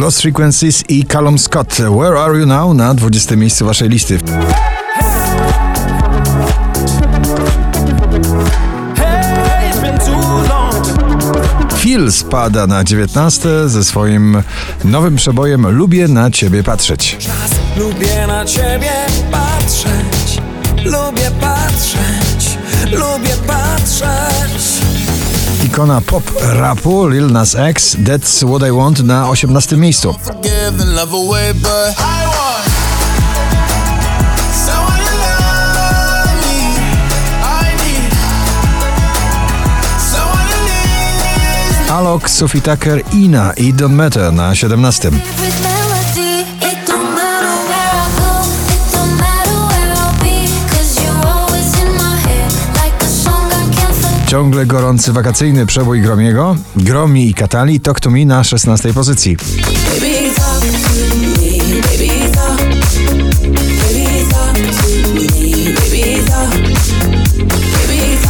[0.00, 1.78] Lost Frequencies i Callum Scott.
[1.78, 2.74] Where are you now?
[2.74, 4.18] Na 20 miejscu waszej listy.
[11.78, 14.42] Phil spada na 19 ze swoim
[14.84, 17.16] nowym przebojem Lubię na ciebie patrzeć.
[17.76, 18.92] Lubię na ciebie
[19.30, 20.42] patrzeć,
[20.84, 22.58] lubię patrzeć,
[22.92, 24.29] lubię patrzeć
[25.80, 30.14] ikona pop-rapu Lil Nas X, That's What I Want na 18 miejscu.
[41.90, 45.79] Alok, Sophie Tucker, Ina i Don Matter na 17.
[54.30, 59.36] Ciągle gorący wakacyjny przebój Gromiego, Gromi i Katali, Talk to Me na 16 pozycji.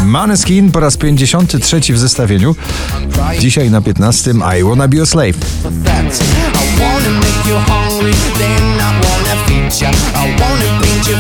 [0.05, 2.57] Maneskin po raz 53 w zestawieniu.
[3.39, 5.29] Dzisiaj na 15 I Wanna Be a Slave.
[5.29, 9.91] I wanna make you hungry, then I wanna feed ya.
[9.91, 11.20] I wanna paint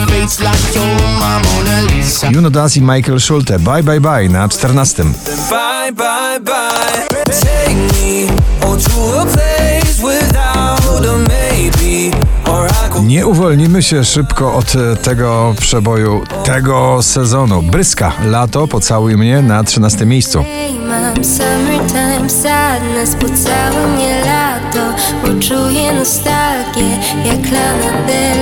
[2.31, 3.59] Juno Daz i Michael Schulte.
[3.59, 5.05] Bye Bye Bye na 14.
[5.05, 7.07] Bye, bye, bye.
[7.41, 8.29] Take me
[8.63, 12.17] oh, to a place without a maybe.
[12.47, 17.63] Or I could Nie uwolnimy się szybko od e, tego przeboju, tego sezonu.
[17.63, 20.45] Bryska, lato, pocałuj mnie na 13 miejscu.
[20.89, 28.40] Mam summertime sadness, pocałe mnie lato, poczuję nostalgię, jak Lana Del Rey.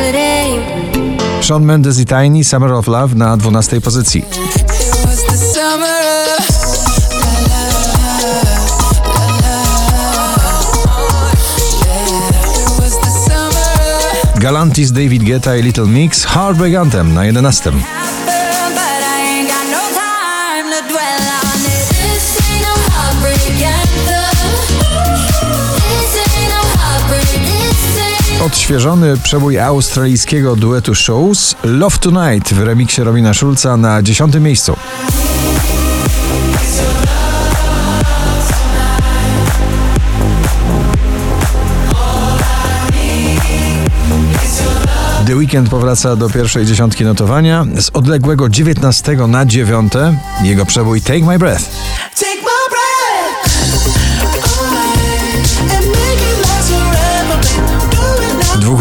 [1.49, 4.25] Shawn Mendes i Tiny, Summer of Love na 12 pozycji.
[14.34, 17.72] Galantis, David Guetta i Little Mix, Heartbreak Anthem na 11.
[28.47, 34.76] Odświeżony przebój australijskiego duetu Shows Love Tonight w remiksie Robina Schulza na 10 miejscu.
[45.27, 47.66] The Weekend powraca do pierwszej dziesiątki notowania.
[47.78, 49.93] Z odległego 19 na 9
[50.43, 51.00] jego przebój.
[51.00, 51.65] Take my breath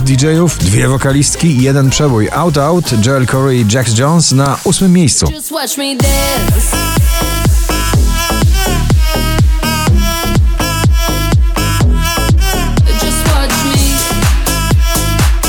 [0.08, 4.94] DJ-ów, dwie wokalistki i jeden przebój Out Out, Joel Corey i Jax Jones na ósmym
[4.94, 5.28] miejscu.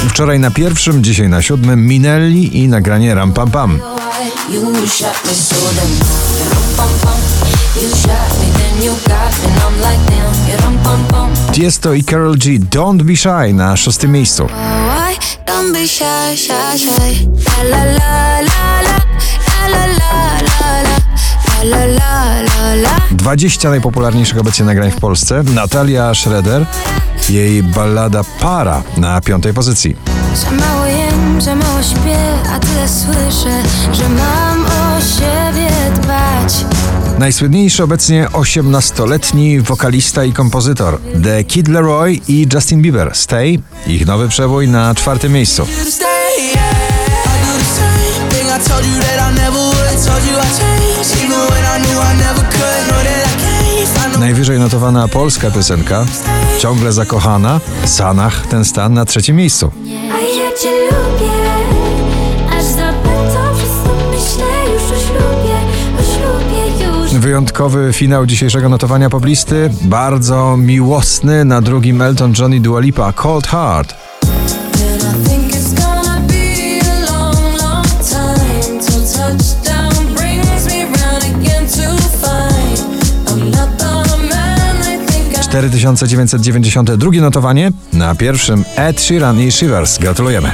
[0.08, 3.80] Wczoraj na pierwszym, dzisiaj na siódmym Minelli i nagranie Ram Pam Pam.
[7.80, 10.48] You shot me then you got me, and I'm like damn.
[10.48, 10.87] Yeah.
[11.58, 12.58] Tiesto i Carol G.
[12.58, 14.48] Don't Be Shy na szóstym miejscu.
[23.10, 25.42] Dwadzieścia najpopularniejszych obecnie nagrań w Polsce.
[25.54, 26.66] Natalia Schroeder,
[27.28, 29.96] jej ballada Para na piątej pozycji.
[30.34, 32.18] Za mało jem, za mało śpię,
[32.54, 36.64] a tyle słyszę, że mam o siebie dbać.
[37.18, 44.28] Najsłynniejszy obecnie 18-letni wokalista i kompozytor The Kid Leroy i Justin Bieber Stay, ich nowy
[44.28, 45.66] przebój na czwartym miejscu.
[54.18, 56.06] Najwyżej notowana polska piosenka,
[56.58, 59.72] ciągle zakochana, Sanach ten stan na trzecim miejscu.
[60.12, 61.47] A ja cię lubię.
[67.18, 72.60] Wyjątkowy finał dzisiejszego notowania poblisty, bardzo miłosny, na drugim Elton John i
[73.14, 73.94] Cold Heart.
[85.42, 89.98] Cztery tysiące dziewięćset dziewięćdziesiąte drugie notowanie na pierwszym Ed Sheeran i Shivers.
[89.98, 90.52] Gratulujemy.